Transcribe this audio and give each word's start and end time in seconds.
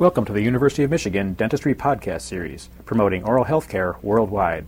Welcome 0.00 0.24
to 0.24 0.32
the 0.32 0.42
University 0.42 0.82
of 0.82 0.90
Michigan 0.90 1.34
Dentistry 1.34 1.72
Podcast 1.72 2.22
Series, 2.22 2.68
promoting 2.84 3.22
oral 3.22 3.44
health 3.44 3.68
care 3.68 3.94
worldwide. 4.02 4.66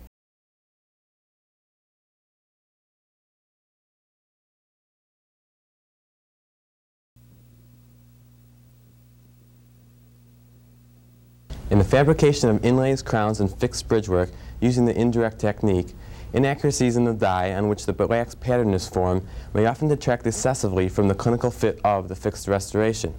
In 11.71 11.79
the 11.79 11.85
fabrication 11.85 12.49
of 12.49 12.65
inlays, 12.65 13.03
crowns, 13.03 13.41
and 13.41 13.53
fixed 13.53 13.89
bridgework 13.89 14.31
using 14.61 14.85
the 14.85 14.97
indirect 14.97 15.41
technique, 15.41 15.93
inaccuracies 16.35 16.97
in 16.97 17.03
the 17.03 17.13
die 17.13 17.53
on 17.53 17.69
which 17.69 17.87
the 17.87 18.07
wax 18.07 18.37
pattern 18.37 18.73
is 18.73 18.89
formed 18.89 19.27
may 19.53 19.67
often 19.67 19.89
detract 19.89 20.25
excessively 20.25 20.89
from 20.89 21.09
the 21.09 21.17
clinical 21.17 21.51
fit 21.51 21.81
of 21.83 22.07
the 22.07 22.15
fixed 22.15 22.47
restoration. 22.47 23.13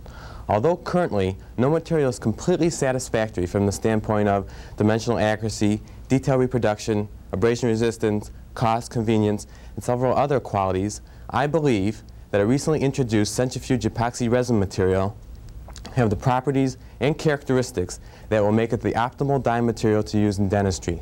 Although 0.49 0.77
currently 0.77 1.37
no 1.57 1.69
material 1.69 2.09
is 2.09 2.19
completely 2.19 2.69
satisfactory 2.69 3.45
from 3.45 3.65
the 3.65 3.71
standpoint 3.71 4.29
of 4.29 4.49
dimensional 4.77 5.19
accuracy, 5.19 5.81
detail 6.07 6.37
reproduction, 6.37 7.09
abrasion 7.31 7.67
resistance, 7.67 8.31
cost, 8.53 8.89
convenience, 8.89 9.45
and 9.75 9.83
several 9.83 10.15
other 10.15 10.39
qualities, 10.39 11.01
I 11.29 11.47
believe 11.47 12.03
that 12.31 12.41
a 12.41 12.45
recently 12.45 12.81
introduced 12.81 13.35
centrifuge 13.35 13.83
epoxy 13.83 14.31
resin 14.31 14.57
material 14.57 15.17
have 15.93 16.09
the 16.09 16.15
properties 16.15 16.77
and 16.99 17.17
characteristics 17.17 17.99
that 18.29 18.41
will 18.41 18.51
make 18.51 18.71
it 18.71 18.81
the 18.81 18.93
optimal 18.93 19.41
die 19.41 19.61
material 19.61 20.03
to 20.03 20.17
use 20.17 20.39
in 20.39 20.47
dentistry. 20.47 21.01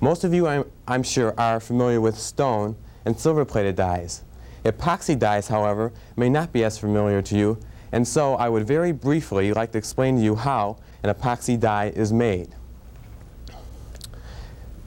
Most 0.00 0.22
of 0.22 0.32
you, 0.32 0.46
I'm, 0.46 0.64
I'm 0.86 1.02
sure, 1.02 1.34
are 1.38 1.58
familiar 1.58 2.00
with 2.00 2.16
stone 2.16 2.76
and 3.04 3.18
silver-plated 3.18 3.74
dies. 3.74 4.24
Epoxy 4.64 5.18
dies, 5.18 5.48
however, 5.48 5.92
may 6.16 6.28
not 6.28 6.52
be 6.52 6.62
as 6.62 6.78
familiar 6.78 7.22
to 7.22 7.36
you 7.36 7.58
and 7.92 8.06
so 8.06 8.34
I 8.34 8.48
would 8.48 8.66
very 8.66 8.92
briefly 8.92 9.52
like 9.52 9.72
to 9.72 9.78
explain 9.78 10.16
to 10.16 10.22
you 10.22 10.34
how 10.34 10.78
an 11.02 11.14
epoxy 11.14 11.58
die 11.58 11.92
is 11.94 12.12
made. 12.12 12.48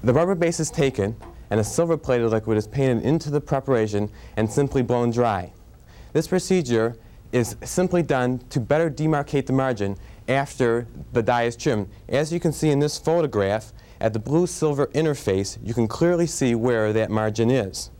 The 0.03 0.13
rubber 0.13 0.35
base 0.35 0.59
is 0.59 0.71
taken 0.71 1.15
and 1.49 1.59
a 1.59 1.63
silver-plated 1.63 2.29
liquid 2.29 2.57
is 2.57 2.67
painted 2.67 3.03
into 3.03 3.29
the 3.29 3.41
preparation 3.41 4.09
and 4.37 4.51
simply 4.51 4.81
blown 4.81 5.11
dry. 5.11 5.53
This 6.13 6.27
procedure 6.27 6.95
is 7.31 7.55
simply 7.63 8.03
done 8.03 8.39
to 8.49 8.59
better 8.59 8.89
demarcate 8.89 9.45
the 9.45 9.53
margin 9.53 9.97
after 10.27 10.87
the 11.13 11.21
die 11.21 11.43
is 11.43 11.55
trimmed. 11.55 11.89
As 12.09 12.31
you 12.31 12.39
can 12.39 12.51
see 12.51 12.69
in 12.69 12.79
this 12.79 12.97
photograph, 12.97 13.73
at 13.99 14.13
the 14.13 14.19
blue-silver 14.19 14.87
interface, 14.87 15.59
you 15.63 15.75
can 15.75 15.87
clearly 15.87 16.25
see 16.25 16.55
where 16.55 16.91
that 16.91 17.11
margin 17.11 17.51
is. 17.51 17.91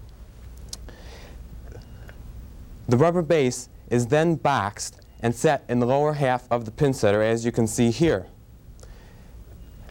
The 2.89 2.97
rubber 2.97 3.21
base 3.21 3.69
is 3.91 4.07
then 4.07 4.35
boxed 4.35 5.01
and 5.21 5.35
set 5.35 5.63
in 5.69 5.79
the 5.79 5.85
lower 5.85 6.13
half 6.13 6.47
of 6.49 6.65
the 6.65 6.71
pin 6.71 6.93
setter 6.93 7.21
as 7.21 7.45
you 7.45 7.51
can 7.51 7.67
see 7.67 7.91
here. 7.91 8.25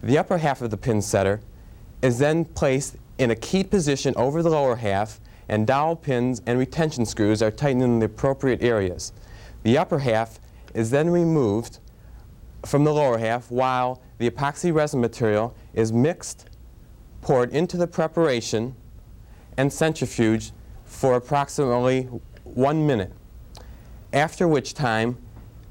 The 0.03 0.19
upper 0.19 0.39
half 0.39 0.63
of 0.63 0.71
the 0.71 0.77
pin 0.79 1.03
setter 1.03 1.41
is 2.03 2.19
then 2.19 2.47
placed 2.47 2.97
in 3.19 3.31
a 3.31 3.37
keyed 3.37 3.71
position 3.71 4.15
over 4.17 4.43
the 4.43 4.49
lower 4.49 4.77
half 4.77 5.21
and 5.49 5.67
dowel 5.67 5.95
pins 5.95 6.41
and 6.47 6.59
retention 6.59 7.05
screws 7.05 7.43
are 7.43 7.51
tightened 7.51 7.83
in 7.83 7.99
the 7.99 8.07
appropriate 8.07 8.63
areas. 8.63 9.13
The 9.63 9.77
upper 9.77 9.99
half 9.99 10.41
is 10.73 10.91
then 10.91 11.11
removed 11.11 11.79
from 12.65 12.85
the 12.85 12.95
lower 12.95 13.19
half 13.19 13.51
while 13.51 14.01
the 14.19 14.31
epoxy 14.31 14.73
resin 14.73 15.01
material 15.01 15.55
is 15.75 15.93
mixed, 15.93 16.49
poured 17.21 17.53
into 17.53 17.77
the 17.77 17.87
preparation, 17.87 18.75
and 19.57 19.71
centrifuged 19.71 20.53
for 20.87 21.17
approximately 21.17 22.05
one 22.45 22.87
minute 22.87 23.13
after 24.13 24.49
which 24.49 24.75
time 24.75 25.17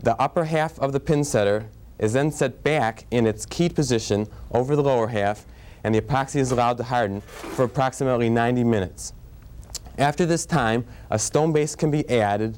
the 0.01 0.19
upper 0.21 0.45
half 0.45 0.79
of 0.79 0.93
the 0.93 0.99
pin 0.99 1.23
setter 1.23 1.67
is 1.97 2.13
then 2.13 2.31
set 2.31 2.63
back 2.63 3.05
in 3.11 3.27
its 3.27 3.45
keyed 3.45 3.75
position 3.75 4.27
over 4.51 4.75
the 4.75 4.83
lower 4.83 5.07
half 5.07 5.45
and 5.83 5.93
the 5.93 6.01
epoxy 6.01 6.37
is 6.37 6.51
allowed 6.51 6.77
to 6.77 6.83
harden 6.83 7.21
for 7.21 7.63
approximately 7.63 8.29
90 8.29 8.63
minutes. 8.63 9.13
After 9.97 10.25
this 10.25 10.45
time, 10.45 10.85
a 11.09 11.19
stone 11.19 11.51
base 11.51 11.75
can 11.75 11.91
be 11.91 12.09
added, 12.09 12.57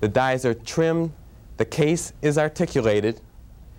the 0.00 0.08
dies 0.08 0.44
are 0.44 0.54
trimmed, 0.54 1.12
the 1.56 1.64
case 1.64 2.12
is 2.22 2.38
articulated, 2.38 3.20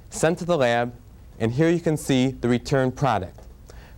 sent 0.10 0.40
to 0.40 0.46
the 0.46 0.58
lab, 0.58 0.94
and 1.40 1.54
here 1.54 1.70
you 1.70 1.80
can 1.80 1.96
see 1.96 2.32
the 2.32 2.50
returned 2.50 2.96
product. 2.96 3.40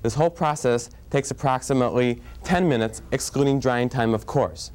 This 0.02 0.16
whole 0.16 0.30
process 0.30 0.90
takes 1.10 1.31
approximately 1.31 2.22
10 2.44 2.70
minutes, 2.70 3.02
excluding 3.12 3.60
drying 3.60 3.90
time, 3.90 4.14
of 4.14 4.26
course. 4.26 4.72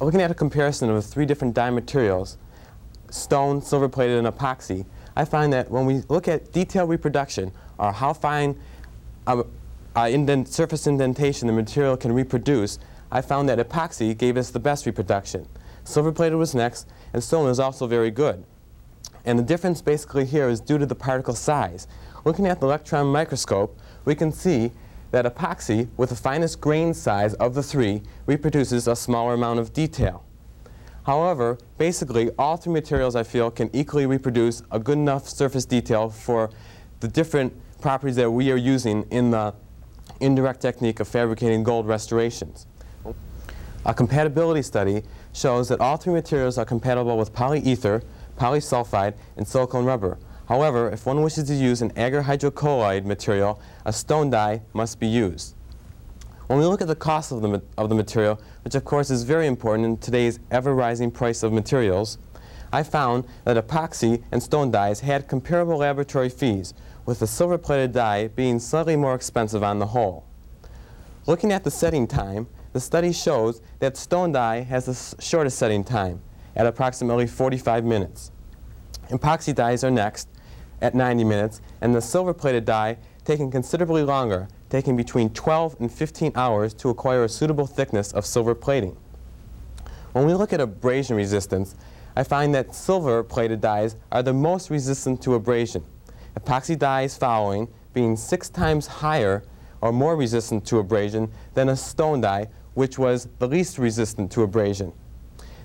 Looking 0.00 0.22
at 0.22 0.30
a 0.30 0.34
comparison 0.34 0.88
of 0.88 1.04
three 1.04 1.26
different 1.26 1.52
die 1.54 1.68
materials, 1.68 2.38
stone, 3.10 3.60
silver 3.60 3.86
plated, 3.86 4.16
and 4.16 4.26
epoxy, 4.26 4.86
I 5.14 5.26
find 5.26 5.52
that 5.52 5.70
when 5.70 5.84
we 5.84 6.02
look 6.08 6.26
at 6.26 6.52
detailed 6.52 6.88
reproduction, 6.88 7.52
or 7.78 7.92
how 7.92 8.14
fine 8.14 8.58
uh, 9.26 9.42
uh, 9.94 10.08
indent 10.10 10.48
surface 10.48 10.86
indentation 10.86 11.48
the 11.48 11.52
material 11.52 11.98
can 11.98 12.12
reproduce, 12.12 12.78
I 13.12 13.20
found 13.20 13.50
that 13.50 13.58
epoxy 13.58 14.16
gave 14.16 14.38
us 14.38 14.50
the 14.50 14.58
best 14.58 14.86
reproduction. 14.86 15.46
Silver 15.84 16.12
plated 16.12 16.38
was 16.38 16.54
next, 16.54 16.88
and 17.12 17.22
stone 17.22 17.50
is 17.50 17.60
also 17.60 17.86
very 17.86 18.10
good. 18.10 18.42
And 19.26 19.38
the 19.38 19.42
difference 19.42 19.82
basically 19.82 20.24
here 20.24 20.48
is 20.48 20.60
due 20.60 20.78
to 20.78 20.86
the 20.86 20.94
particle 20.94 21.34
size. 21.34 21.86
Looking 22.24 22.46
at 22.46 22.60
the 22.60 22.66
electron 22.66 23.08
microscope, 23.08 23.78
we 24.06 24.14
can 24.14 24.32
see 24.32 24.72
that 25.10 25.24
epoxy, 25.24 25.88
with 25.96 26.10
the 26.10 26.16
finest 26.16 26.60
grain 26.60 26.94
size 26.94 27.34
of 27.34 27.54
the 27.54 27.62
three, 27.62 28.02
reproduces 28.26 28.86
a 28.86 28.94
smaller 28.94 29.34
amount 29.34 29.58
of 29.58 29.72
detail. 29.72 30.24
However, 31.04 31.58
basically, 31.78 32.30
all 32.38 32.56
three 32.56 32.72
materials, 32.72 33.16
I 33.16 33.22
feel, 33.22 33.50
can 33.50 33.70
equally 33.72 34.06
reproduce 34.06 34.62
a 34.70 34.78
good 34.78 34.98
enough 34.98 35.28
surface 35.28 35.64
detail 35.64 36.10
for 36.10 36.50
the 37.00 37.08
different 37.08 37.52
properties 37.80 38.16
that 38.16 38.30
we 38.30 38.52
are 38.52 38.56
using 38.56 39.04
in 39.10 39.30
the 39.30 39.54
indirect 40.20 40.60
technique 40.60 41.00
of 41.00 41.08
fabricating 41.08 41.62
gold 41.62 41.88
restorations. 41.88 42.66
A 43.86 43.94
compatibility 43.94 44.60
study 44.62 45.02
shows 45.32 45.68
that 45.68 45.80
all 45.80 45.96
three 45.96 46.12
materials 46.12 46.58
are 46.58 46.66
compatible 46.66 47.16
with 47.16 47.32
polyether, 47.32 48.02
polysulfide, 48.36 49.14
and 49.38 49.48
silicone 49.48 49.86
rubber, 49.86 50.18
However, 50.50 50.90
if 50.90 51.06
one 51.06 51.22
wishes 51.22 51.44
to 51.44 51.54
use 51.54 51.80
an 51.80 51.92
agar 51.96 52.24
hydrocolloid 52.24 53.04
material, 53.04 53.60
a 53.84 53.92
stone 53.92 54.30
die 54.30 54.62
must 54.72 54.98
be 54.98 55.06
used. 55.06 55.54
When 56.48 56.58
we 56.58 56.64
look 56.64 56.82
at 56.82 56.88
the 56.88 56.96
cost 56.96 57.30
of 57.30 57.40
the, 57.40 57.62
of 57.78 57.88
the 57.88 57.94
material, 57.94 58.40
which 58.64 58.74
of 58.74 58.84
course 58.84 59.10
is 59.10 59.22
very 59.22 59.46
important 59.46 59.84
in 59.86 59.96
today's 59.98 60.40
ever-rising 60.50 61.12
price 61.12 61.44
of 61.44 61.52
materials, 61.52 62.18
I 62.72 62.82
found 62.82 63.26
that 63.44 63.64
epoxy 63.64 64.24
and 64.32 64.42
stone 64.42 64.72
dies 64.72 64.98
had 64.98 65.28
comparable 65.28 65.76
laboratory 65.76 66.28
fees, 66.28 66.74
with 67.06 67.20
the 67.20 67.28
silver-plated 67.28 67.92
die 67.92 68.26
being 68.26 68.58
slightly 68.58 68.96
more 68.96 69.14
expensive 69.14 69.62
on 69.62 69.78
the 69.78 69.86
whole. 69.86 70.24
Looking 71.28 71.52
at 71.52 71.62
the 71.62 71.70
setting 71.70 72.08
time, 72.08 72.48
the 72.72 72.80
study 72.80 73.12
shows 73.12 73.60
that 73.78 73.96
stone 73.96 74.32
die 74.32 74.62
has 74.62 74.86
the 74.86 75.22
shortest 75.22 75.58
setting 75.58 75.84
time, 75.84 76.20
at 76.56 76.66
approximately 76.66 77.28
45 77.28 77.84
minutes. 77.84 78.32
Epoxy 79.10 79.52
dies 79.52 79.82
are 79.82 79.90
next, 79.90 80.28
at 80.80 80.94
90 80.94 81.24
minutes, 81.24 81.60
and 81.80 81.94
the 81.94 82.00
silver-plated 82.00 82.64
die 82.64 82.96
taking 83.24 83.50
considerably 83.50 84.02
longer, 84.02 84.48
taking 84.68 84.96
between 84.96 85.30
12 85.30 85.76
and 85.80 85.92
15 85.92 86.32
hours 86.34 86.74
to 86.74 86.88
acquire 86.88 87.24
a 87.24 87.28
suitable 87.28 87.66
thickness 87.66 88.12
of 88.12 88.24
silver 88.24 88.54
plating. 88.54 88.96
When 90.12 90.26
we 90.26 90.34
look 90.34 90.52
at 90.52 90.60
abrasion 90.60 91.16
resistance, 91.16 91.74
I 92.16 92.24
find 92.24 92.54
that 92.54 92.74
silver-plated 92.74 93.60
dies 93.60 93.96
are 94.10 94.22
the 94.22 94.32
most 94.32 94.70
resistant 94.70 95.22
to 95.22 95.34
abrasion. 95.34 95.84
Epoxy 96.38 96.78
dies 96.78 97.16
following 97.16 97.68
being 97.92 98.16
six 98.16 98.48
times 98.48 98.86
higher 98.86 99.42
or 99.80 99.92
more 99.92 100.16
resistant 100.16 100.66
to 100.66 100.78
abrasion 100.78 101.30
than 101.54 101.68
a 101.68 101.76
stone 101.76 102.20
die, 102.20 102.48
which 102.74 102.98
was 102.98 103.28
the 103.38 103.48
least 103.48 103.78
resistant 103.78 104.30
to 104.32 104.42
abrasion. 104.42 104.92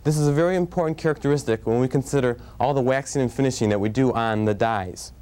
This 0.06 0.20
is 0.20 0.28
a 0.28 0.32
very 0.32 0.56
important 0.56 1.00
characteristic 1.00 1.66
when 1.66 1.80
we 1.80 1.88
consider 1.88 2.38
all 2.60 2.76
the 2.76 2.82
waxing 2.82 3.24
and 3.24 3.34
finishing 3.34 3.70
that 3.70 3.79
we 3.79 3.90
do 3.90 4.14
on 4.14 4.46
the 4.46 4.53
dies. 4.53 5.14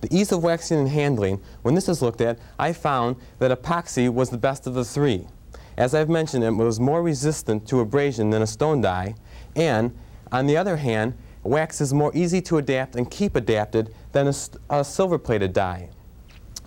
The 0.00 0.12
ease 0.12 0.32
of 0.32 0.42
waxing 0.42 0.78
and 0.80 0.88
handling, 0.88 1.40
when 1.62 1.76
this 1.76 1.88
is 1.88 2.02
looked 2.02 2.20
at, 2.20 2.40
I 2.58 2.72
found 2.72 3.14
that 3.38 3.56
epoxy 3.56 4.12
was 4.12 4.30
the 4.30 4.38
best 4.38 4.66
of 4.66 4.74
the 4.74 4.84
three. 4.84 5.28
As 5.76 5.94
I've 5.94 6.08
mentioned, 6.08 6.42
it 6.42 6.50
was 6.50 6.80
more 6.80 7.00
resistant 7.00 7.68
to 7.68 7.78
abrasion 7.78 8.30
than 8.30 8.42
a 8.42 8.46
stone 8.48 8.80
die, 8.80 9.14
and 9.54 9.96
on 10.32 10.46
the 10.46 10.56
other 10.56 10.78
hand, 10.78 11.14
wax 11.44 11.80
is 11.80 11.94
more 11.94 12.10
easy 12.12 12.42
to 12.42 12.58
adapt 12.58 12.96
and 12.96 13.08
keep 13.08 13.36
adapted 13.36 13.94
than 14.10 14.26
a, 14.26 14.34
a 14.68 14.84
silver-plated 14.84 15.52
die. 15.52 15.90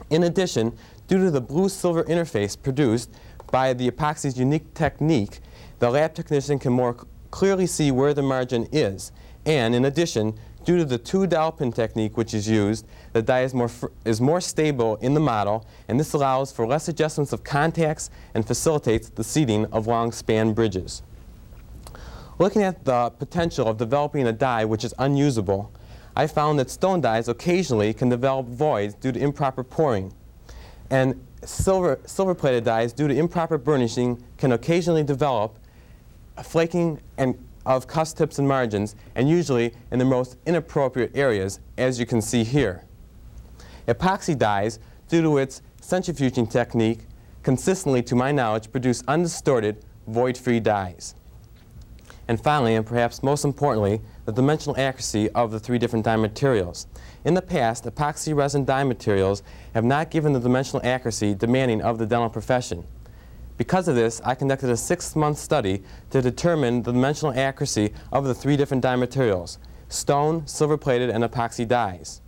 In 0.10 0.24
addition, 0.24 0.72
due 1.10 1.18
to 1.18 1.32
the 1.32 1.42
blue-silver 1.42 2.06
interface 2.06 2.56
produced 2.56 3.12
by 3.52 3.74
the 3.74 3.92
epoxy's 3.92 4.40
unique 4.40 4.74
technique, 4.74 5.42
the 5.80 5.90
lab 5.90 6.14
technician 6.14 6.60
can 6.60 6.74
more 6.74 6.96
clearly 7.31 7.68
see 7.68 7.92
where 7.92 8.14
the 8.14 8.22
margin 8.22 8.68
is. 8.72 9.12
And 9.46 9.74
in 9.74 9.86
addition, 9.86 10.38
due 10.66 10.78
to 10.78 10.86
the 10.86 10.98
two 10.98 11.26
dowel 11.28 11.52
pin 11.52 11.72
technique 11.72 12.18
which 12.18 12.34
is 12.34 12.48
used, 12.48 12.86
the 13.14 13.22
die 13.22 13.42
is 13.42 13.54
more, 13.54 13.70
is 14.06 14.20
more 14.20 14.42
stable 14.42 14.98
in 14.98 15.14
the 15.14 15.20
model, 15.20 15.66
and 15.88 16.00
this 16.00 16.14
allows 16.14 16.52
for 16.52 16.68
less 16.68 16.88
adjustments 16.88 17.34
of 17.34 17.44
contacts 17.44 18.10
and 18.34 18.46
facilitates 18.46 19.10
the 19.10 19.24
seating 19.24 19.66
of 19.68 19.88
long 19.88 20.12
span 20.12 20.54
bridges. 20.54 21.02
Looking 22.38 22.64
at 22.64 22.86
the 22.86 23.10
potential 23.12 23.68
of 23.68 23.78
developing 23.78 24.26
a 24.28 24.31
die 24.31 24.66
which 24.66 24.84
is 24.84 24.94
unusable, 24.98 25.72
I 26.16 26.28
found 26.28 26.58
that 26.60 26.70
stone 26.70 27.02
dies 27.02 27.28
occasionally 27.28 27.94
can 27.94 28.10
develop 28.10 28.48
voids 28.48 28.94
due 28.94 29.12
to 29.12 29.20
improper 29.20 29.64
pouring. 29.64 30.14
And 30.90 31.24
silver, 31.44 32.00
silver-plated 32.06 32.64
dies, 32.64 32.94
due 32.94 33.08
to 33.08 33.16
improper 33.16 33.58
burnishing, 33.58 34.24
can 34.38 34.52
occasionally 34.52 35.04
develop 35.04 35.59
flaking 36.44 37.02
and 37.18 37.38
of 37.66 37.88
cusp 37.88 38.18
tips 38.18 38.40
and 38.40 38.48
margins, 38.48 38.96
and 39.16 39.30
usually 39.30 39.74
in 39.92 40.00
the 40.00 40.06
most 40.06 40.38
inappropriate 40.46 41.16
areas, 41.16 41.60
as 41.78 42.00
you 42.00 42.06
can 42.06 42.22
see 42.22 42.44
here. 42.44 42.84
Epoxy 43.88 44.38
dies, 44.38 44.80
due 45.08 45.22
to 45.22 45.38
its 45.38 45.62
centrifuging 45.82 46.50
technique, 46.50 47.02
consistently, 47.44 48.02
to 48.02 48.16
my 48.16 48.32
knowledge, 48.32 48.72
produce 48.72 49.04
undistorted, 49.08 49.84
void-free 50.08 50.60
dies. 50.60 51.16
And 52.28 52.40
finally, 52.40 52.76
and 52.76 52.86
perhaps 52.86 53.24
most 53.24 53.44
importantly, 53.44 54.02
the 54.26 54.32
dimensional 54.32 54.80
accuracy 54.80 55.30
of 55.32 55.50
the 55.52 55.60
three 55.60 55.80
different 55.80 56.06
die 56.06 56.16
materials. 56.16 56.86
In 57.26 57.34
the 57.34 57.42
past, 57.42 57.86
epoxy 57.86 58.36
resin 58.36 58.66
die 58.66 58.84
materials 58.84 59.42
have 59.74 59.84
not 59.84 60.12
given 60.12 60.34
the 60.34 60.40
dimensional 60.40 60.86
accuracy 60.86 61.34
demanding 61.34 61.82
of 61.82 61.98
the 61.98 62.06
dental 62.06 62.30
profession. 62.30 62.86
Because 63.60 63.90
of 63.90 63.96
this, 63.96 64.22
I 64.24 64.36
conducted 64.36 64.70
a 64.70 64.78
six-month 64.78 65.38
study 65.38 65.84
to 66.12 66.22
determine 66.22 66.82
the 66.82 66.94
dimensional 66.94 67.38
accuracy 67.38 67.94
of 68.10 68.24
the 68.24 68.34
three 68.34 68.56
different 68.56 68.82
die 68.82 68.96
materials, 68.96 69.58
stone, 69.90 70.48
silver-plated, 70.48 71.10
and 71.10 71.26
epoxy 71.26 71.68
dies. 71.68 72.22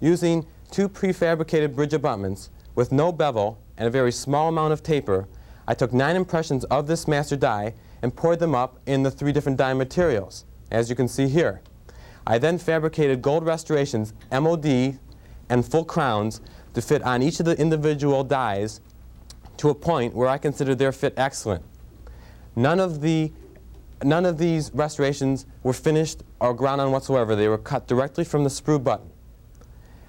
Using 0.00 0.46
two 0.70 0.88
prefabricated 0.88 1.74
bridge 1.74 1.92
abutments 1.92 2.48
with 2.74 2.92
no 2.92 3.12
bevel 3.12 3.58
and 3.76 3.88
a 3.88 3.90
very 3.90 4.10
small 4.10 4.48
amount 4.48 4.72
of 4.72 4.82
taper, 4.82 5.28
I 5.68 5.74
took 5.74 5.92
nine 5.92 6.16
impressions 6.16 6.64
of 6.64 6.86
this 6.86 7.06
master 7.06 7.36
die 7.36 7.74
and 8.00 8.16
poured 8.16 8.38
them 8.38 8.54
up 8.54 8.78
in 8.86 9.02
the 9.02 9.10
three 9.10 9.32
different 9.32 9.58
die 9.58 9.74
materials, 9.74 10.46
as 10.70 10.88
you 10.88 10.96
can 10.96 11.08
see 11.08 11.28
here. 11.28 11.60
I 12.26 12.38
then 12.38 12.56
fabricated 12.56 13.20
gold 13.20 13.44
restorations, 13.44 14.14
MOD, 14.32 14.98
and 15.50 15.70
full 15.70 15.84
crowns 15.84 16.40
to 16.72 16.80
fit 16.80 17.02
on 17.02 17.22
each 17.22 17.38
of 17.38 17.44
the 17.44 17.60
individual 17.60 18.24
dies 18.24 18.80
to 19.60 19.68
a 19.68 19.74
point 19.74 20.14
where 20.14 20.26
I 20.26 20.38
consider 20.38 20.74
their 20.74 20.90
fit 20.90 21.12
excellent. 21.18 21.62
None 22.56 22.80
of, 22.80 23.02
the, 23.02 23.30
none 24.02 24.24
of 24.24 24.38
these 24.38 24.70
restorations 24.72 25.44
were 25.62 25.74
finished 25.74 26.22
or 26.40 26.54
ground 26.54 26.80
on 26.80 26.92
whatsoever. 26.92 27.36
They 27.36 27.46
were 27.46 27.58
cut 27.58 27.86
directly 27.86 28.24
from 28.24 28.42
the 28.42 28.48
sprue 28.48 28.82
button. 28.82 29.10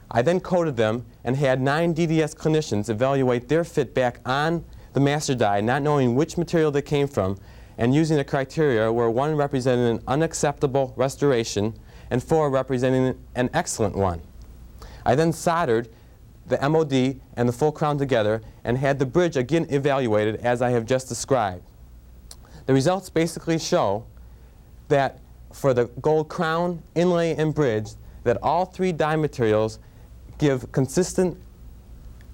I 0.10 0.22
then 0.22 0.40
coated 0.40 0.78
them 0.78 1.06
and 1.26 1.36
had 1.36 1.60
nine 1.60 1.94
DDS 1.94 2.34
clinicians 2.34 2.90
evaluate 2.90 3.50
their 3.50 3.66
fit 3.66 3.94
back 3.94 4.22
on 4.26 4.64
the 4.94 5.02
master 5.02 5.36
die, 5.36 5.60
not 5.60 5.82
knowing 5.82 6.16
which 6.16 6.38
material 6.38 6.72
they 6.72 6.82
came 6.82 7.10
from, 7.10 7.38
and 7.78 7.94
using 7.94 8.20
a 8.20 8.24
criteria 8.24 8.90
where 8.90 9.10
one 9.10 9.36
represented 9.36 9.96
an 9.96 10.02
unacceptable 10.08 10.94
restoration 10.96 11.78
and 12.10 12.24
four 12.24 12.50
representing 12.50 13.20
an 13.36 13.50
excellent 13.54 13.98
one. 13.98 14.22
I 15.06 15.16
then 15.16 15.34
soldered 15.34 15.90
the 16.52 16.70
MOD 16.70 17.20
and 17.36 17.50
the 17.50 17.54
full 17.54 17.72
crown 17.72 17.98
together 17.98 18.42
and 18.64 18.78
had 18.78 19.00
the 19.00 19.06
bridge 19.06 19.36
again 19.36 19.66
evaluated 19.70 20.36
as 20.36 20.62
I 20.62 20.70
have 20.70 20.86
just 20.86 21.10
described. 21.10 21.64
The 22.68 22.74
results 22.74 23.10
basically 23.10 23.58
show 23.58 24.06
that 24.90 25.20
for 25.52 25.74
the 25.74 25.86
gold 26.02 26.30
crown, 26.30 26.84
inlay, 26.94 27.36
and 27.36 27.56
bridge, 27.56 27.92
that 28.24 28.38
all 28.44 28.66
three 28.66 28.92
die 28.92 29.16
materials 29.16 29.80
give 30.38 30.72
consistent 30.72 31.38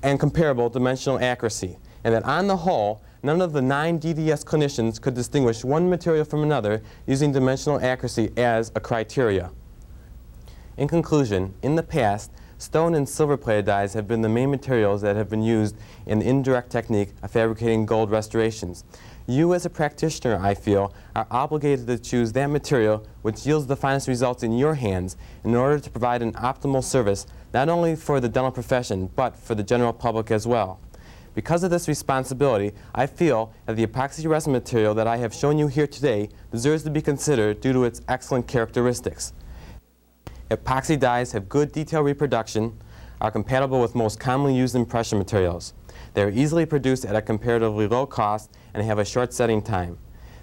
and 0.04 0.20
comparable 0.20 0.70
dimensional 0.70 1.20
accuracy, 1.20 1.78
and 2.04 2.14
that 2.14 2.24
on 2.26 2.48
the 2.48 2.58
whole, 2.58 3.02
none 3.24 3.42
of 3.42 3.54
the 3.54 3.62
nine 3.62 4.00
DDS 4.00 4.44
clinicians 4.44 5.02
could 5.02 5.14
distinguish 5.14 5.64
one 5.64 5.90
material 5.90 6.26
from 6.26 6.44
another 6.44 6.82
using 7.06 7.32
dimensional 7.32 7.80
accuracy 7.80 8.32
as 8.38 8.72
a 8.76 8.80
criteria. 8.80 9.52
In 10.78 10.88
conclusion, 10.88 11.54
in 11.64 11.76
the 11.76 11.84
past, 11.84 12.32
stone 12.58 12.96
and 12.96 13.08
silver-plated 13.08 13.66
dies 13.66 13.94
have 13.94 14.08
been 14.08 14.22
the 14.22 14.30
main 14.30 14.50
materials 14.50 15.02
that 15.02 15.16
have 15.16 15.30
been 15.30 15.44
used 15.44 15.76
in 16.06 16.20
the 16.20 16.28
indirect 16.28 16.72
technique 16.72 17.10
of 17.22 17.32
fabricating 17.32 17.86
gold 17.86 18.10
restorations. 18.10 18.84
You 19.28 19.54
as 19.54 19.66
a 19.66 19.70
practitioner, 19.70 20.40
I 20.42 20.54
feel, 20.54 20.94
are 21.16 21.28
obligated 21.30 21.88
to 21.88 21.98
choose 21.98 22.32
that 22.32 22.48
material 22.48 23.06
which 23.24 23.46
yields 23.46 23.68
the 23.68 23.76
finest 23.76 24.08
results 24.08 24.42
in 24.42 24.58
your 24.58 24.76
hands 24.76 25.18
in 25.44 25.54
order 25.54 25.80
to 25.80 25.90
provide 25.90 26.22
an 26.22 26.32
optimal 26.34 26.84
service 26.84 27.28
not 27.54 27.68
only 27.68 27.96
for 27.96 28.20
the 28.20 28.30
dental 28.30 28.52
profession, 28.52 29.10
but 29.16 29.36
for 29.36 29.54
the 29.54 29.64
general 29.64 29.94
public 29.94 30.32
as 30.32 30.48
well. 30.48 30.80
Because 31.36 31.64
of 31.64 31.70
this 31.70 31.88
responsibility, 31.88 32.72
I 32.96 33.06
feel 33.06 33.54
that 33.66 33.76
the 33.76 33.86
epoxy 33.86 34.28
resin 34.28 34.54
material 34.54 34.96
that 34.96 35.06
I 35.06 35.18
have 35.18 35.36
shown 35.36 35.60
you 35.60 35.68
here 35.68 35.86
today 35.86 36.30
deserves 36.52 36.84
to 36.84 36.90
be 36.90 37.02
considered 37.02 37.62
due 37.62 37.74
to 37.74 37.84
its 37.84 38.02
excellent 38.08 38.48
characteristics. 38.48 39.34
Epoxy 40.50 40.98
dies 40.98 41.34
have 41.34 41.50
good 41.50 41.74
detail 41.74 42.02
reproduction, 42.02 42.80
are 43.20 43.30
compatible 43.30 43.82
with 43.82 43.96
most 43.96 44.18
commonly 44.18 44.56
used 44.56 44.76
impression 44.76 45.18
materials. 45.18 45.74
They 46.14 46.24
are 46.24 46.30
easily 46.30 46.66
produced 46.66 47.04
at 47.04 47.18
a 47.18 47.22
comparatively 47.22 47.86
low 47.86 48.06
cost 48.06 48.50
and 48.74 48.82
have 48.82 48.98
a 48.98 49.04
short 49.04 49.34
setting 49.34 49.62
time. 49.62 49.98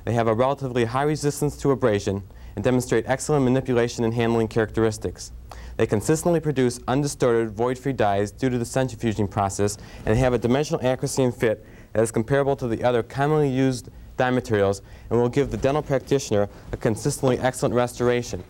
They 0.05 0.13
have 0.13 0.29
a 0.29 0.35
relatively 0.35 0.85
high 0.85 1.05
resistance 1.05 1.57
to 1.59 1.71
abrasion 1.71 2.23
and 2.55 2.63
demonstrate 2.63 3.09
excellent 3.09 3.47
manipulation 3.47 4.05
and 4.05 4.13
handling 4.13 4.49
characteristics. 4.49 5.33
They 5.79 5.87
consistently 5.87 6.39
produce 6.39 6.81
undistorted, 6.87 7.53
void-free 7.53 7.95
dies 7.95 8.31
due 8.31 8.51
to 8.51 8.59
the 8.59 8.65
centrifuging 8.67 9.31
process 9.31 9.79
and 10.05 10.19
have 10.19 10.35
a 10.35 10.39
dimensional 10.39 10.87
accuracy 10.87 11.23
and 11.23 11.35
fit 11.35 11.65
that 11.95 12.03
is 12.03 12.13
comparable 12.13 12.57
to 12.57 12.69
the 12.69 12.85
other 12.85 13.03
commonly 13.03 13.49
used 13.49 13.89
die 14.19 14.31
materials 14.31 14.83
and 15.09 15.19
will 15.19 15.31
give 15.31 15.51
the 15.51 15.57
dental 15.57 15.83
practitioner 15.83 16.51
a 16.73 16.77
consistently 16.77 17.39
excellent 17.39 17.75
restoration. 17.75 18.45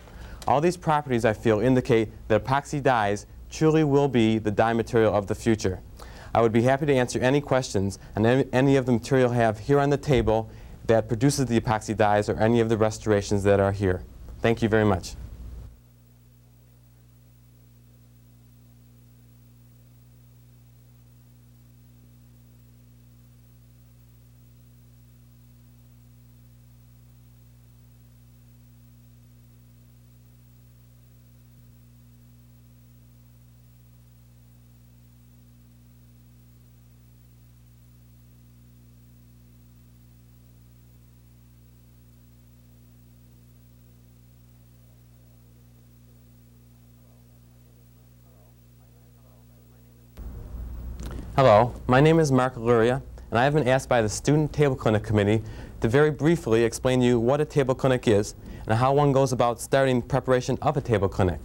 All 0.47 0.61
these 0.61 0.77
properties, 0.77 1.25
I 1.25 1.33
feel, 1.33 1.59
indicate 1.59 2.09
that 2.27 2.43
epoxy 2.43 2.81
dies 2.81 3.25
truly 3.49 3.83
will 3.83 4.07
be 4.07 4.37
the 4.37 4.51
die 4.51 4.73
material 4.73 5.13
of 5.13 5.27
the 5.27 5.35
future. 5.35 5.81
I 6.33 6.41
would 6.41 6.51
be 6.51 6.61
happy 6.61 6.85
to 6.85 6.93
answer 6.93 7.19
any 7.19 7.41
questions 7.41 7.97
on 8.15 8.25
any 8.25 8.75
of 8.75 8.85
the 8.85 8.91
material 8.91 9.31
I 9.31 9.35
have 9.35 9.59
here 9.59 9.79
on 9.79 9.89
the 9.89 9.97
table 9.97 10.49
that 10.85 11.07
produces 11.07 11.45
the 11.47 11.59
epoxy 11.59 11.95
dies 11.95 12.29
or 12.29 12.37
any 12.37 12.59
of 12.59 12.69
the 12.69 12.77
restorations 12.77 13.43
that 13.43 13.59
are 13.59 13.71
here. 13.71 14.03
Thank 14.41 14.61
you 14.61 14.69
very 14.69 14.85
much. 14.85 15.15
Hello, 51.35 51.73
my 51.85 51.99
name 51.99 52.19
is 52.19 52.31
Mark 52.31 52.55
Luria, 52.55 53.03
and 53.29 53.37
I 53.37 53.43
have 53.43 53.53
been 53.53 53.67
asked 53.67 53.89
by 53.89 54.01
the 54.01 54.07
Student 54.07 54.53
Table 54.53 54.73
Clinic 54.73 55.03
Committee 55.03 55.43
to 55.81 55.89
very 55.89 56.09
briefly 56.09 56.63
explain 56.63 57.01
to 57.01 57.05
you 57.05 57.19
what 57.19 57.41
a 57.41 57.45
table 57.45 57.75
clinic 57.75 58.07
is 58.07 58.35
and 58.65 58.77
how 58.77 58.93
one 58.93 59.11
goes 59.11 59.33
about 59.33 59.59
starting 59.59 60.01
preparation 60.01 60.57
of 60.61 60.77
a 60.77 60.81
table 60.81 61.09
clinic. 61.09 61.41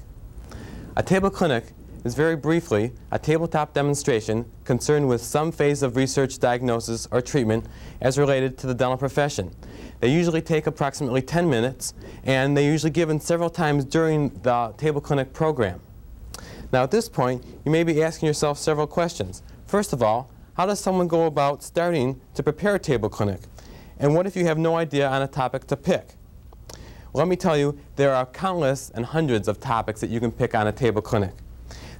A 0.95 1.03
table 1.03 1.29
clinic 1.29 1.73
is 2.05 2.15
very 2.15 2.37
briefly 2.37 2.93
a 3.11 3.19
tabletop 3.19 3.75
demonstration 3.75 4.49
concerned 4.63 5.09
with 5.09 5.21
some 5.21 5.51
phase 5.51 5.83
of 5.83 5.97
research, 5.97 6.39
diagnosis, 6.39 7.09
or 7.11 7.21
treatment 7.21 7.67
as 8.01 8.17
related 8.17 8.57
to 8.59 8.69
the 8.69 8.75
dental 8.75 8.97
profession. 8.97 9.51
They 9.99 10.13
usually 10.13 10.41
take 10.41 10.69
approximately 10.69 11.21
10 11.21 11.51
minutes, 11.51 11.95
and 12.23 12.57
they're 12.57 12.63
usually 12.63 12.93
given 12.93 13.19
several 13.19 13.51
times 13.51 13.85
during 13.85 14.29
the 14.45 14.73
table 14.77 15.01
clinic 15.01 15.33
program. 15.33 15.81
Now 16.73 16.85
at 16.85 16.93
this 16.93 17.09
point, 17.09 17.45
you 17.65 17.73
may 17.73 17.83
be 17.83 18.01
asking 18.05 18.29
yourself 18.29 18.57
several 18.57 18.87
questions. 18.87 19.43
First 19.71 19.93
of 19.93 20.03
all, 20.03 20.29
how 20.55 20.67
does 20.67 20.81
someone 20.81 21.07
go 21.07 21.27
about 21.27 21.62
starting 21.62 22.21
to 22.35 22.43
prepare 22.43 22.75
a 22.75 22.79
table 22.81 23.09
clinic? 23.09 23.39
And 24.00 24.17
what 24.17 24.27
if 24.27 24.35
you 24.35 24.45
have 24.47 24.59
no 24.59 24.75
idea 24.75 25.09
on 25.09 25.23
a 25.23 25.29
topic 25.29 25.69
to 25.69 25.77
pick? 25.77 26.17
Let 27.12 27.29
me 27.29 27.37
tell 27.37 27.57
you, 27.57 27.79
there 27.95 28.12
are 28.12 28.27
countless 28.27 28.91
and 28.91 29.07
hundreds 29.07 29.47
of 29.47 29.61
topics 29.61 30.00
that 30.00 30.11
you 30.11 30.19
can 30.19 30.33
pick 30.33 30.57
on 30.57 30.67
a 30.67 30.73
table 30.73 31.00
clinic. 31.00 31.31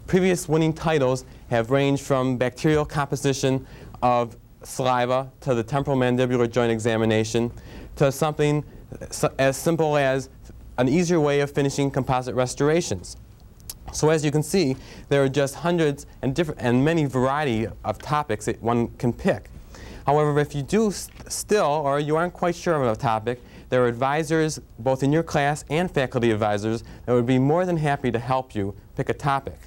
Previous 0.09 0.49
winning 0.49 0.73
titles 0.73 1.25
have 1.49 1.71
ranged 1.71 2.03
from 2.03 2.37
bacterial 2.37 2.85
composition 2.85 3.65
of 4.03 4.37
saliva 4.65 5.31
to 5.43 5.55
the 5.55 5.63
temporal 5.63 5.97
mandibular 5.97 6.51
joint 6.51 6.73
examination 6.73 7.53
to 7.95 8.11
something 8.11 8.65
as 9.39 9.57
simple 9.57 9.97
as 9.97 10.29
an 10.79 10.89
easier 10.89 11.21
way 11.21 11.39
of 11.39 11.53
finishing 11.53 11.89
composite 11.89 12.35
restorations. 12.35 13.17
So 13.93 14.11
as 14.11 14.25
you 14.25 14.31
can 14.31 14.43
see, 14.43 14.77
there 15.09 15.23
are 15.23 15.29
just 15.29 15.57
hundreds 15.57 16.07
and, 16.23 16.35
different, 16.35 16.61
and 16.61 16.85
many 16.85 17.05
variety 17.05 17.67
of 17.85 17.99
topics 17.99 18.47
that 18.47 18.63
one 18.63 18.89
can 18.99 19.13
pick. 19.13 19.51
However, 20.07 20.39
if 20.41 20.55
you 20.55 20.63
do 20.63 20.91
st 20.91 21.31
still, 21.31 21.67
or 21.67 22.01
you 22.01 22.17
aren't 22.17 22.33
quite 22.33 22.55
sure 22.55 22.75
of 22.75 22.91
a 22.91 22.97
topic, 22.97 23.41
there 23.69 23.85
are 23.85 23.87
advisors, 23.87 24.59
both 24.79 25.03
in 25.03 25.13
your 25.13 25.23
class 25.23 25.65
and 25.71 25.91
faculty 25.91 26.31
advisors, 26.33 26.83
that 27.07 27.13
would 27.13 27.27
be 27.27 27.39
more 27.39 27.65
than 27.65 27.77
happy 27.77 28.11
to 28.11 28.19
help 28.19 28.55
you 28.55 28.75
pick 28.97 29.09
a 29.09 29.15
topic. 29.15 29.59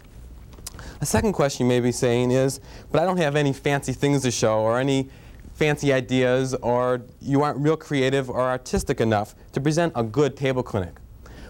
A 0.99 1.05
second 1.05 1.33
question 1.33 1.65
you 1.65 1.69
may 1.69 1.79
be 1.79 1.91
saying 1.91 2.31
is, 2.31 2.59
but 2.91 3.01
I 3.01 3.05
don't 3.05 3.17
have 3.17 3.35
any 3.35 3.53
fancy 3.53 3.93
things 3.93 4.21
to 4.23 4.31
show 4.31 4.59
or 4.59 4.79
any 4.79 5.09
fancy 5.53 5.93
ideas 5.93 6.53
or 6.55 7.01
you 7.21 7.41
aren't 7.41 7.59
real 7.59 7.77
creative 7.77 8.29
or 8.29 8.41
artistic 8.41 8.99
enough 8.99 9.35
to 9.53 9.61
present 9.61 9.93
a 9.95 10.03
good 10.03 10.35
table 10.35 10.63
clinic. 10.63 10.95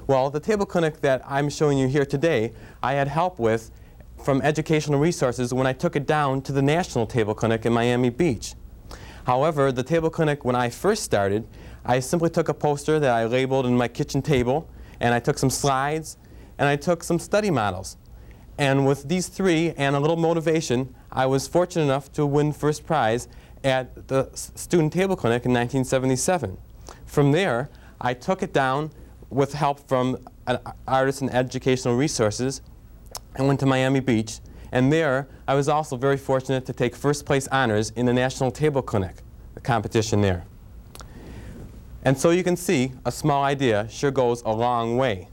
Well, 0.05 0.29
the 0.29 0.41
table 0.41 0.65
clinic 0.65 1.00
that 1.00 1.22
I'm 1.25 1.50
showing 1.50 1.77
you 1.77 1.88
here 1.88 2.05
today, 2.05 2.51
I 2.81 2.93
had 2.93 3.07
help 3.07 3.39
with 3.39 3.72
from 4.22 4.41
Educational 4.41 5.00
Resources 5.00 5.53
when 5.53 5.65
I 5.65 5.72
took 5.72 5.95
it 5.95 6.05
down 6.05 6.41
to 6.41 6.51
the 6.51 6.62
National 6.62 7.05
Table 7.05 7.33
Clinic 7.33 7.65
in 7.65 7.72
Miami 7.72 8.10
Beach. 8.10 8.55
However, 9.25 9.72
the 9.72 9.83
table 9.83 10.10
clinic, 10.10 10.43
when 10.43 10.57
I 10.57 10.69
first 10.69 11.03
started, 11.03 11.48
I 11.86 12.01
simply 12.01 12.29
took 12.29 12.50
a 12.50 12.53
poster 12.53 13.00
that 13.00 13.12
I 13.12 13.24
labeled 13.24 13.65
in 13.65 13.77
my 13.77 13.88
kitchen 13.88 14.22
table, 14.22 14.69
and 15.00 15.13
I 15.13 15.19
took 15.19 15.38
some 15.38 15.50
slides, 15.50 16.17
and 16.57 16.67
I 16.67 16.75
took 16.75 17.01
some 17.01 17.17
study 17.17 17.50
models. 17.50 17.95
And 18.57 18.86
with 18.86 19.07
these 19.07 19.29
three 19.29 19.72
and 19.77 19.95
a 19.95 20.01
little 20.01 20.17
motivation, 20.17 20.93
I 21.13 21.27
was 21.27 21.48
fortunate 21.48 21.86
enough 21.86 22.12
to 22.13 22.25
win 22.25 22.51
first 22.51 22.86
prize 22.86 23.29
at 23.63 24.10
the 24.10 24.29
Student 24.33 24.91
Table 24.91 25.15
Clinic 25.15 25.45
in 25.45 25.53
1977. 25.53 26.57
From 27.05 27.31
there, 27.31 27.69
I 28.01 28.13
took 28.13 28.43
it 28.43 28.51
down 28.51 28.91
with 29.33 29.53
help 29.53 29.87
from 29.87 30.17
Artists 30.87 31.21
and 31.21 31.33
Educational 31.33 31.95
Resources 31.95 32.61
and 33.35 33.47
went 33.47 33.59
to 33.61 33.65
Miami 33.65 33.99
Beach. 33.99 34.39
And 34.71 34.91
there, 34.91 35.27
I 35.47 35.55
was 35.55 35.67
also 35.67 35.97
very 35.97 36.17
fortunate 36.17 36.65
to 36.65 36.73
take 36.73 36.95
first 36.95 37.25
place 37.25 37.47
honors 37.47 37.89
in 37.91 38.05
the 38.05 38.13
National 38.13 38.51
Table 38.51 38.81
Clinic, 38.81 39.17
the 39.55 39.61
competition 39.61 40.21
there. 40.21 40.45
And 42.03 42.17
so 42.17 42.31
you 42.31 42.43
can 42.43 42.55
see, 42.55 42.91
a 43.05 43.11
small 43.11 43.43
idea 43.43 43.87
sure 43.89 44.11
goes 44.11 44.41
a 44.43 44.51
long 44.51 44.97
way. 44.97 45.29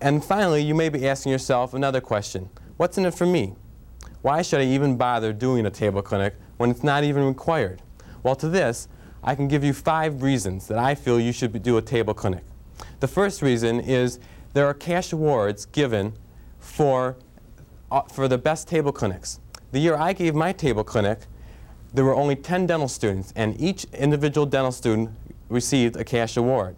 And 0.00 0.24
finally, 0.24 0.62
you 0.62 0.74
may 0.74 0.88
be 0.88 1.08
asking 1.08 1.32
yourself 1.32 1.72
another 1.74 2.00
question. 2.00 2.50
What's 2.76 2.98
in 2.98 3.06
it 3.06 3.14
for 3.14 3.26
me? 3.26 3.54
Why 4.22 4.42
should 4.42 4.60
I 4.60 4.64
even 4.64 4.96
bother 4.96 5.32
doing 5.32 5.66
a 5.66 5.70
table 5.70 6.02
clinic 6.02 6.34
when 6.58 6.70
it's 6.70 6.84
not 6.84 7.04
even 7.04 7.24
required? 7.24 7.80
Well, 8.22 8.36
to 8.36 8.48
this, 8.48 8.88
I 9.24 9.34
can 9.34 9.48
give 9.48 9.64
you 9.64 9.72
five 9.72 10.22
reasons 10.22 10.68
that 10.68 10.78
I 10.78 10.94
feel 10.94 11.18
you 11.18 11.32
should 11.32 11.62
do 11.62 11.78
a 11.78 11.82
table 11.82 12.12
clinic. 12.12 12.44
The 13.00 13.08
first 13.08 13.42
reason 13.42 13.80
is 13.80 14.18
there 14.54 14.66
are 14.66 14.74
cash 14.74 15.12
awards 15.12 15.66
given 15.66 16.14
for, 16.58 17.16
uh, 17.90 18.02
for 18.02 18.26
the 18.26 18.38
best 18.38 18.68
table 18.68 18.92
clinics. 18.92 19.38
The 19.72 19.80
year 19.80 19.96
I 19.96 20.14
gave 20.14 20.34
my 20.34 20.52
table 20.52 20.82
clinic, 20.82 21.20
there 21.92 22.04
were 22.04 22.14
only 22.14 22.36
10 22.36 22.66
dental 22.66 22.88
students, 22.88 23.32
and 23.36 23.60
each 23.60 23.84
individual 23.92 24.46
dental 24.46 24.72
student 24.72 25.10
received 25.48 25.96
a 25.96 26.04
cash 26.04 26.36
award. 26.36 26.76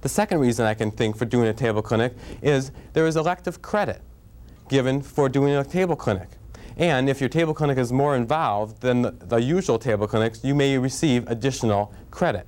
The 0.00 0.08
second 0.08 0.40
reason 0.40 0.66
I 0.66 0.74
can 0.74 0.90
think 0.90 1.16
for 1.16 1.26
doing 1.26 1.46
a 1.46 1.52
table 1.52 1.82
clinic 1.82 2.14
is 2.40 2.72
there 2.92 3.06
is 3.06 3.16
elective 3.16 3.62
credit 3.62 4.00
given 4.68 5.02
for 5.02 5.28
doing 5.28 5.54
a 5.54 5.64
table 5.64 5.94
clinic. 5.94 6.28
And 6.76 7.08
if 7.08 7.20
your 7.20 7.28
table 7.28 7.52
clinic 7.52 7.76
is 7.76 7.92
more 7.92 8.16
involved 8.16 8.80
than 8.80 9.02
the, 9.02 9.10
the 9.10 9.36
usual 9.36 9.78
table 9.78 10.06
clinics, 10.06 10.42
you 10.42 10.54
may 10.54 10.78
receive 10.78 11.28
additional 11.28 11.92
credit. 12.10 12.46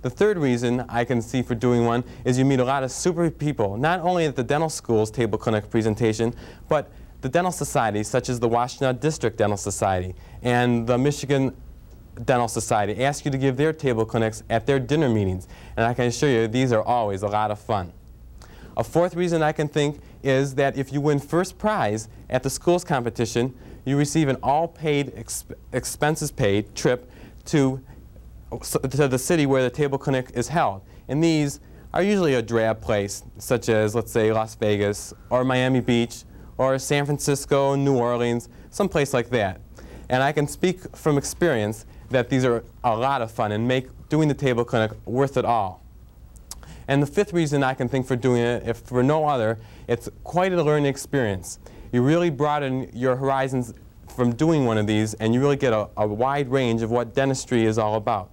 The 0.00 0.10
third 0.10 0.38
reason 0.38 0.84
I 0.88 1.04
can 1.04 1.20
see 1.20 1.42
for 1.42 1.54
doing 1.54 1.84
one 1.84 2.04
is 2.24 2.38
you 2.38 2.44
meet 2.44 2.60
a 2.60 2.64
lot 2.64 2.84
of 2.84 2.92
super 2.92 3.30
people, 3.30 3.76
not 3.76 4.00
only 4.00 4.26
at 4.26 4.36
the 4.36 4.44
dental 4.44 4.68
school's 4.68 5.10
table 5.10 5.38
clinic 5.38 5.70
presentation, 5.70 6.34
but 6.68 6.90
the 7.20 7.28
dental 7.28 7.50
societies 7.50 8.06
such 8.06 8.28
as 8.28 8.38
the 8.38 8.48
Washtenaw 8.48 9.00
District 9.00 9.36
Dental 9.36 9.56
Society 9.56 10.14
and 10.42 10.86
the 10.86 10.96
Michigan 10.96 11.56
Dental 12.24 12.46
Society 12.46 13.04
ask 13.04 13.24
you 13.24 13.30
to 13.32 13.38
give 13.38 13.56
their 13.56 13.72
table 13.72 14.04
clinics 14.04 14.44
at 14.48 14.66
their 14.66 14.78
dinner 14.78 15.08
meetings. 15.08 15.48
And 15.76 15.84
I 15.84 15.94
can 15.94 16.06
assure 16.06 16.30
you 16.30 16.46
these 16.46 16.72
are 16.72 16.82
always 16.82 17.22
a 17.22 17.28
lot 17.28 17.50
of 17.50 17.58
fun. 17.58 17.92
A 18.76 18.84
fourth 18.84 19.16
reason 19.16 19.42
I 19.42 19.50
can 19.50 19.66
think 19.66 20.00
is 20.22 20.54
that 20.54 20.76
if 20.76 20.92
you 20.92 21.00
win 21.00 21.18
first 21.18 21.58
prize 21.58 22.08
at 22.30 22.44
the 22.44 22.50
schools 22.50 22.84
competition, 22.84 23.52
you 23.84 23.96
receive 23.96 24.28
an 24.28 24.36
all-paid, 24.42 25.14
exp 25.16 25.54
expenses 25.72 26.30
paid 26.30 26.74
trip 26.76 27.10
to 27.46 27.82
to 28.50 29.08
the 29.08 29.18
city 29.18 29.46
where 29.46 29.62
the 29.62 29.70
table 29.70 29.98
clinic 29.98 30.30
is 30.34 30.48
held. 30.48 30.82
And 31.08 31.22
these 31.22 31.60
are 31.92 32.02
usually 32.02 32.34
a 32.34 32.42
drab 32.42 32.80
place, 32.80 33.22
such 33.38 33.68
as, 33.68 33.94
let's 33.94 34.12
say, 34.12 34.32
Las 34.32 34.54
Vegas, 34.54 35.14
or 35.30 35.44
Miami 35.44 35.80
Beach, 35.80 36.24
or 36.56 36.78
San 36.78 37.06
Francisco, 37.06 37.74
New 37.74 37.96
Orleans, 37.96 38.48
some 38.70 38.88
place 38.88 39.14
like 39.14 39.30
that. 39.30 39.60
And 40.08 40.22
I 40.22 40.32
can 40.32 40.46
speak 40.46 40.96
from 40.96 41.18
experience 41.18 41.86
that 42.10 42.28
these 42.28 42.44
are 42.44 42.64
a 42.84 42.96
lot 42.96 43.22
of 43.22 43.30
fun 43.30 43.52
and 43.52 43.66
make 43.66 43.88
doing 44.08 44.28
the 44.28 44.34
table 44.34 44.64
clinic 44.64 44.92
worth 45.06 45.36
it 45.36 45.44
all. 45.44 45.82
And 46.88 47.02
the 47.02 47.06
fifth 47.06 47.34
reason 47.34 47.62
I 47.62 47.74
can 47.74 47.88
think 47.88 48.06
for 48.06 48.16
doing 48.16 48.40
it, 48.40 48.66
if 48.66 48.78
for 48.78 49.02
no 49.02 49.26
other, 49.26 49.58
it's 49.86 50.08
quite 50.24 50.52
a 50.52 50.62
learning 50.62 50.86
experience. 50.86 51.58
You 51.92 52.02
really 52.02 52.30
broaden 52.30 52.90
your 52.94 53.16
horizons 53.16 53.74
from 54.14 54.34
doing 54.34 54.64
one 54.64 54.78
of 54.78 54.86
these, 54.86 55.14
and 55.14 55.34
you 55.34 55.40
really 55.40 55.56
get 55.56 55.72
a, 55.72 55.88
a 55.96 56.06
wide 56.06 56.50
range 56.50 56.82
of 56.82 56.90
what 56.90 57.14
dentistry 57.14 57.66
is 57.66 57.78
all 57.78 57.94
about. 57.96 58.30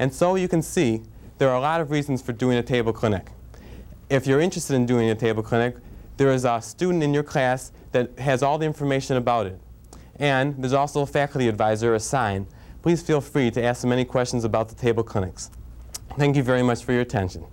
And 0.00 0.14
so 0.14 0.34
you 0.34 0.48
can 0.48 0.62
see 0.62 1.02
there 1.36 1.50
are 1.50 1.56
a 1.56 1.60
lot 1.60 1.82
of 1.82 1.90
reasons 1.90 2.22
for 2.22 2.32
doing 2.32 2.56
a 2.56 2.62
table 2.62 2.90
clinic. 2.90 3.28
If 4.08 4.26
you're 4.26 4.40
interested 4.40 4.74
in 4.74 4.86
doing 4.86 5.10
a 5.10 5.14
table 5.14 5.42
clinic, 5.42 5.76
there 6.16 6.32
is 6.32 6.46
a 6.46 6.58
student 6.62 7.02
in 7.02 7.12
your 7.12 7.22
class 7.22 7.70
that 7.92 8.18
has 8.18 8.42
all 8.42 8.56
the 8.56 8.64
information 8.64 9.18
about 9.18 9.46
it. 9.46 9.60
And 10.16 10.56
there's 10.56 10.72
also 10.72 11.02
a 11.02 11.06
faculty 11.06 11.48
advisor 11.48 11.94
assigned. 11.94 12.46
Please 12.80 13.02
feel 13.02 13.20
free 13.20 13.50
to 13.50 13.62
ask 13.62 13.82
them 13.82 13.92
any 13.92 14.06
questions 14.06 14.42
about 14.42 14.70
the 14.70 14.74
table 14.74 15.02
clinics. 15.02 15.50
Thank 16.16 16.34
you 16.34 16.42
very 16.42 16.62
much 16.62 16.82
for 16.82 16.92
your 16.92 17.02
attention. 17.02 17.44